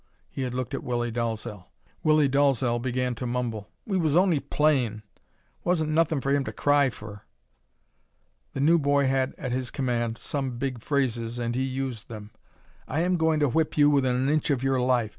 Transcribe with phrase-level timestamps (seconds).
[0.31, 1.65] He had looked at Willie Dalzel.
[2.03, 5.03] Willie Dalzel began to mumble: "We was on'y playin'.
[5.63, 7.21] Wasn't nothin' fer him to cry fer."
[8.53, 12.31] The new boy had at his command some big phrases, and he used them.
[12.87, 15.09] "I am goin' to whip you within an inch of your life.